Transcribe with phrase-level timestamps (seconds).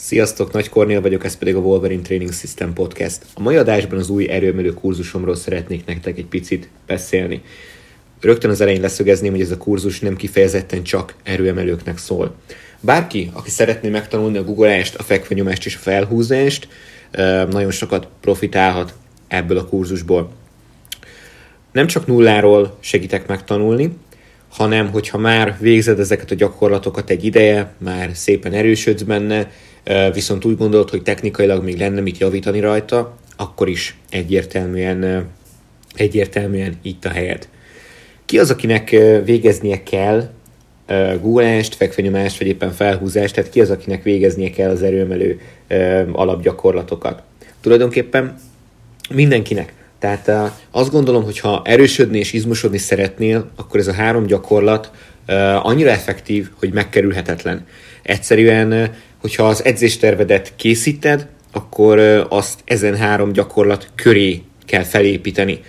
[0.00, 3.18] Sziasztok, Nagy Kornél vagyok, ez pedig a Wolverine Training System Podcast.
[3.34, 7.42] A mai adásban az új erőemelő kurzusomról szeretnék nektek egy picit beszélni.
[8.20, 12.34] Rögtön az elején leszögezném, hogy ez a kurzus nem kifejezetten csak erőemelőknek szól.
[12.80, 16.68] Bárki, aki szeretné megtanulni a guggolást, a fekvenyomást és a felhúzást,
[17.50, 18.94] nagyon sokat profitálhat
[19.28, 20.30] ebből a kurzusból.
[21.72, 23.96] Nem csak nulláról segítek megtanulni,
[24.48, 29.50] hanem hogyha már végzed ezeket a gyakorlatokat egy ideje, már szépen erősödsz benne,
[30.12, 35.26] viszont úgy gondolod, hogy technikailag még lenne mit javítani rajta, akkor is egyértelműen,
[35.94, 37.48] egyértelműen itt a helyed.
[38.24, 38.90] Ki az, akinek
[39.24, 40.30] végeznie kell
[41.20, 45.40] gúlást, fekvenyomást, vagy éppen felhúzást, tehát ki az, akinek végeznie kell az erőmelő
[46.12, 47.22] alapgyakorlatokat?
[47.60, 48.36] Tulajdonképpen
[49.10, 49.72] mindenkinek.
[49.98, 54.90] Tehát azt gondolom, hogy ha erősödni és izmosodni szeretnél, akkor ez a három gyakorlat
[55.62, 57.66] annyira effektív, hogy megkerülhetetlen.
[58.02, 65.60] Egyszerűen hogyha az edzéstervedet készíted, akkor azt ezen három gyakorlat köré kell felépíteni.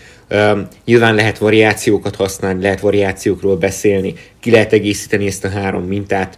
[0.86, 6.38] Nyilván lehet variációkat használni, lehet variációkról beszélni, ki lehet egészíteni ezt a három mintát,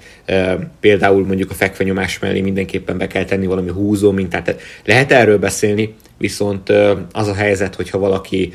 [0.79, 5.37] például mondjuk a fekvenyomás mellé mindenképpen be kell tenni valami húzó mintát, tehát lehet erről
[5.37, 6.69] beszélni, viszont
[7.11, 8.53] az a helyzet, hogyha valaki,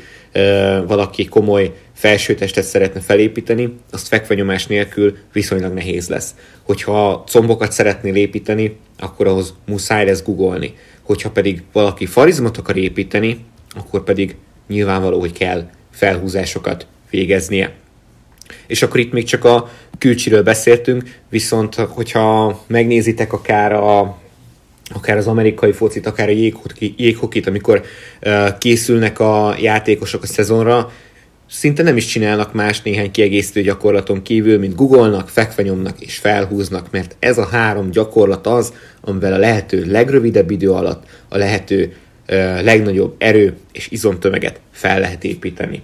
[0.87, 6.35] valaki komoly felsőtestet szeretne felépíteni, azt fekvenyomás nélkül viszonylag nehéz lesz.
[6.63, 10.73] Hogyha combokat szeretnél építeni, akkor ahhoz muszáj lesz googolni.
[11.01, 14.35] Hogyha pedig valaki farizmot akar építeni, akkor pedig
[14.67, 17.73] nyilvánvaló, hogy kell felhúzásokat végeznie.
[18.67, 24.17] És akkor itt még csak a külcsiről beszéltünk, viszont hogyha megnézitek akár a
[24.93, 26.51] akár az amerikai focit, akár a
[26.95, 27.81] jéghokit, amikor
[28.57, 30.91] készülnek a játékosok a szezonra,
[31.49, 37.15] szinte nem is csinálnak más néhány kiegészítő gyakorlaton kívül, mint googolnak, fekvenyomnak és felhúznak, mert
[37.19, 41.95] ez a három gyakorlat az, amivel a lehető legrövidebb idő alatt a lehető
[42.29, 45.81] uh, legnagyobb erő és izomtömeget fel lehet építeni.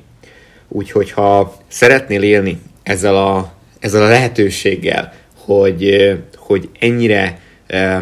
[0.68, 7.40] Úgyhogy ha szeretnél élni ezzel a, ezzel a lehetőséggel, hogy, hogy ennyire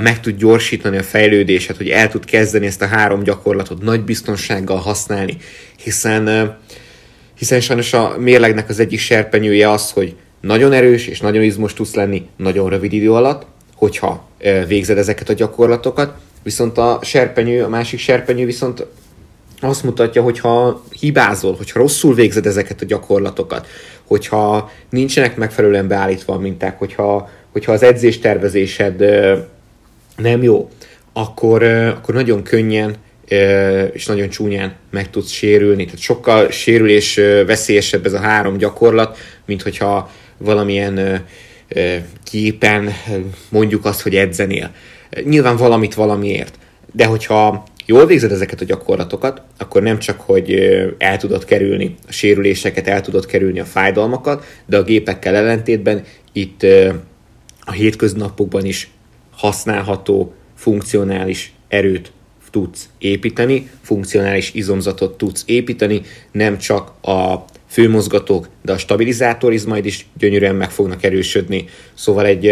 [0.01, 4.77] meg tud gyorsítani a fejlődését, hogy el tud kezdeni ezt a három gyakorlatot nagy biztonsággal
[4.77, 5.37] használni,
[5.83, 6.57] hiszen,
[7.37, 11.93] hiszen sajnos a mérlegnek az egyik serpenyője az, hogy nagyon erős és nagyon izmos tudsz
[11.93, 13.45] lenni nagyon rövid idő alatt,
[13.75, 14.29] hogyha
[14.67, 18.85] végzed ezeket a gyakorlatokat, viszont a serpenyő, a másik serpenyő viszont
[19.59, 23.67] azt mutatja, hogyha hibázol, hogyha rosszul végzed ezeket a gyakorlatokat,
[24.07, 28.99] hogyha nincsenek megfelelően beállítva a minták, hogyha, hogyha az edzéstervezésed
[30.17, 30.69] nem jó,
[31.13, 32.95] akkor, akkor nagyon könnyen
[33.91, 35.85] és nagyon csúnyán meg tudsz sérülni.
[35.85, 41.25] Tehát sokkal sérülés veszélyesebb ez a három gyakorlat, mint hogyha valamilyen
[42.23, 42.93] képen
[43.49, 44.71] mondjuk azt, hogy edzenél.
[45.23, 46.57] Nyilván valamit valamiért.
[46.93, 50.53] De hogyha jól végzed ezeket a gyakorlatokat, akkor nem csak, hogy
[50.97, 56.03] el tudod kerülni a sérüléseket, el tudod kerülni a fájdalmakat, de a gépekkel ellentétben
[56.33, 56.65] itt
[57.71, 58.89] a hétköznapokban is
[59.31, 62.11] használható, funkcionális erőt
[62.49, 70.55] tudsz építeni, funkcionális izomzatot tudsz építeni, nem csak a főmozgatók, de a stabilizátorizmaid is gyönyörűen
[70.55, 71.65] meg fognak erősödni.
[71.93, 72.47] Szóval egy,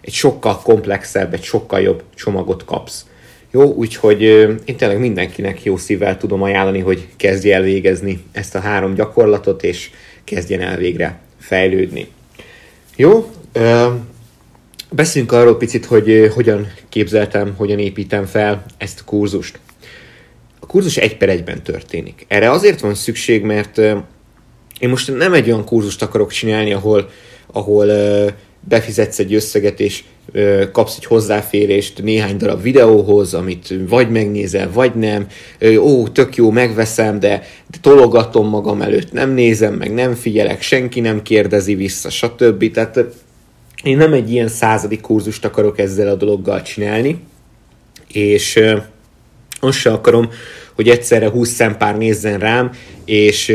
[0.00, 3.06] egy sokkal komplexebb, egy sokkal jobb csomagot kapsz.
[3.50, 4.22] Jó, úgyhogy
[4.64, 9.62] én tényleg mindenkinek jó szívvel tudom ajánlani, hogy kezdje el végezni ezt a három gyakorlatot,
[9.62, 9.90] és
[10.24, 12.06] kezdjen el végre fejlődni.
[12.96, 13.30] Jó,
[14.94, 19.58] Beszéljünk arról picit, hogy hogyan képzeltem, hogyan építem fel ezt a kurzust.
[20.60, 22.24] A kurzus egy per egyben történik.
[22.28, 23.78] Erre azért van szükség, mert
[24.78, 27.08] én most nem egy olyan kurzust akarok csinálni, ahol,
[27.52, 27.86] ahol
[28.68, 30.04] befizetsz egy összeget, és
[30.72, 35.26] kapsz egy hozzáférést néhány darab videóhoz, amit vagy megnézel, vagy nem.
[35.78, 41.00] Ó, tök jó, megveszem, de, de tologatom magam előtt, nem nézem, meg nem figyelek, senki
[41.00, 42.70] nem kérdezi vissza, stb.
[42.70, 42.98] Tehát
[43.82, 47.18] én nem egy ilyen századik kurzust akarok ezzel a dologgal csinálni,
[48.08, 48.60] és
[49.60, 50.28] azt se akarom,
[50.74, 52.70] hogy egyszerre 20 szempár nézzen rám,
[53.04, 53.48] és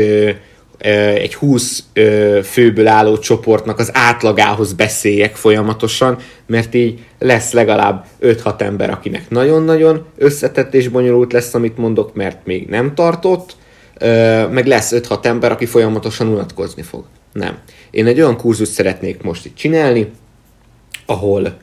[1.14, 1.84] egy 20
[2.44, 10.04] főből álló csoportnak az átlagához beszéljek folyamatosan, mert így lesz legalább 5-6 ember, akinek nagyon-nagyon
[10.16, 13.56] összetett és bonyolult lesz, amit mondok, mert még nem tartott,
[14.50, 17.04] meg lesz 5-6 ember, aki folyamatosan unatkozni fog.
[17.32, 17.58] Nem.
[17.90, 20.10] Én egy olyan kurzus szeretnék most itt csinálni,
[21.06, 21.56] ahol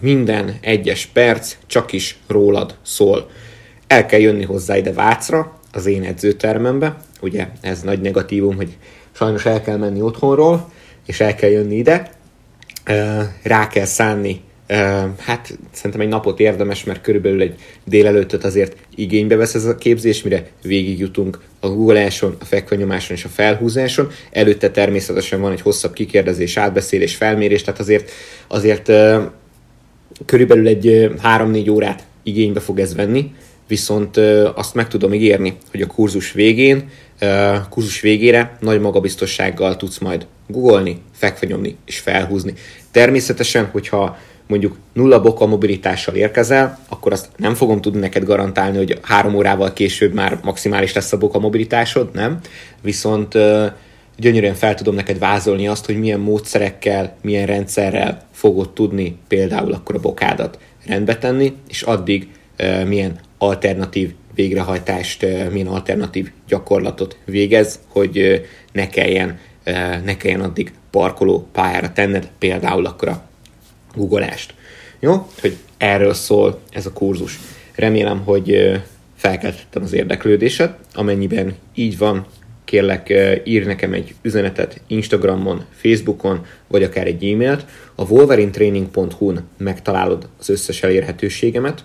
[0.00, 3.30] minden egyes perc csak is rólad szól.
[3.86, 8.76] El kell jönni hozzá ide Vácra, az én edzőtermembe, ugye ez nagy negatívum, hogy
[9.12, 10.72] sajnos el kell menni otthonról,
[11.06, 12.10] és el kell jönni ide,
[13.42, 14.40] rá kell szánni
[15.18, 17.54] hát szerintem egy napot érdemes, mert körülbelül egy
[17.84, 23.28] délelőttöt azért igénybe vesz ez a képzés, mire végigjutunk a googleáson, a fekvenyomáson és a
[23.28, 24.10] felhúzáson.
[24.30, 28.10] Előtte természetesen van egy hosszabb kikérdezés, átbeszélés, felmérés, tehát azért,
[28.46, 28.92] azért
[30.26, 33.34] körülbelül egy 3-4 órát igénybe fog ez venni,
[33.68, 34.16] viszont
[34.54, 36.88] azt meg tudom ígérni, hogy a kurzus végén,
[37.70, 42.54] kurzus végére nagy magabiztossággal tudsz majd googolni, fekvenyomni és felhúzni.
[42.90, 48.98] Természetesen, hogyha mondjuk nulla boka mobilitással érkezel, akkor azt nem fogom tudni neked garantálni, hogy
[49.02, 52.40] három órával később már maximális lesz a boka mobilitásod, nem?
[52.82, 53.34] Viszont
[54.16, 59.94] gyönyörűen fel tudom neked vázolni azt, hogy milyen módszerekkel, milyen rendszerrel fogod tudni például akkor
[59.94, 62.28] a bokádat rendbe tenni, és addig
[62.86, 69.38] milyen alternatív végrehajtást, milyen alternatív gyakorlatot végez, hogy ne kelljen,
[70.04, 73.22] ne kelljen addig parkoló pályára tenned például akkor a
[73.96, 74.54] googolást.
[75.00, 75.26] Jó?
[75.40, 77.38] Hogy erről szól ez a kurzus.
[77.74, 78.80] Remélem, hogy
[79.16, 80.74] felkeltettem az érdeklődésed.
[80.94, 82.26] Amennyiben így van,
[82.64, 83.12] kérlek
[83.44, 87.64] ír nekem egy üzenetet Instagramon, Facebookon, vagy akár egy e-mailt.
[87.94, 91.84] A wolverinetraining.hu-n megtalálod az összes elérhetőségemet,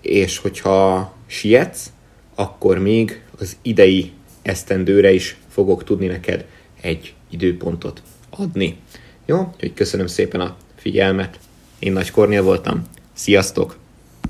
[0.00, 1.92] és hogyha sietsz,
[2.34, 4.12] akkor még az idei
[4.42, 6.44] esztendőre is fogok tudni neked
[6.80, 8.76] egy időpontot adni.
[9.26, 9.50] Jó?
[9.54, 10.56] Úgyhogy köszönöm szépen a
[10.86, 11.38] figyelmet.
[11.78, 12.82] Én Nagy Kornél voltam.
[13.12, 13.85] Sziasztok!